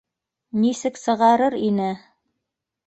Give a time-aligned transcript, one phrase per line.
[0.61, 1.95] Нисек сығарыр ине...